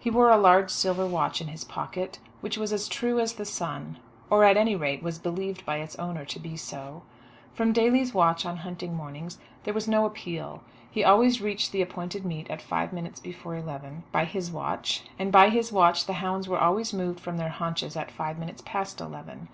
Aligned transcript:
He 0.00 0.10
wore 0.10 0.30
a 0.30 0.36
large 0.36 0.68
silver 0.68 1.06
watch 1.06 1.40
in 1.40 1.46
his 1.46 1.62
pocket 1.62 2.18
which 2.40 2.58
was 2.58 2.72
as 2.72 2.88
true 2.88 3.20
as 3.20 3.34
the 3.34 3.44
sun, 3.44 3.98
or 4.28 4.42
at 4.42 4.56
any 4.56 4.74
rate 4.74 5.00
was 5.00 5.20
believed 5.20 5.64
by 5.64 5.76
its 5.76 5.94
owner 5.94 6.24
to 6.24 6.40
be 6.40 6.56
so. 6.56 7.02
From 7.54 7.72
Daly's 7.72 8.12
watch 8.12 8.44
on 8.44 8.56
hunting 8.56 8.96
mornings 8.96 9.38
there 9.62 9.72
was 9.72 9.86
no 9.86 10.06
appeal. 10.06 10.64
He 10.90 11.04
always 11.04 11.40
reached 11.40 11.70
the 11.70 11.82
appointed 11.82 12.24
meet 12.26 12.50
at 12.50 12.60
five 12.60 12.92
minutes 12.92 13.20
before 13.20 13.54
eleven, 13.56 14.02
by 14.10 14.24
his 14.24 14.50
watch, 14.50 15.04
and 15.20 15.30
by 15.30 15.50
his 15.50 15.70
watch 15.70 16.06
the 16.06 16.14
hounds 16.14 16.48
were 16.48 16.58
always 16.58 16.92
moved 16.92 17.20
from 17.20 17.36
their 17.36 17.50
haunches 17.50 17.96
at 17.96 18.10
five 18.10 18.40
minutes 18.40 18.64
past 18.66 19.00
eleven. 19.00 19.46